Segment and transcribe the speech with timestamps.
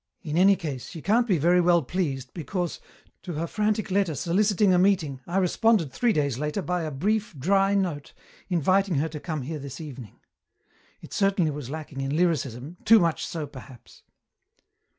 [0.23, 2.79] In any case, she can't be very well pleased, because,
[3.21, 7.37] to her frantic letter soliciting a meeting, I responded three days later by a brief,
[7.37, 8.13] dry note,
[8.49, 10.19] inviting her to come here this evening.
[11.01, 14.01] It certainly was lacking in lyricism, too much so, perhaps."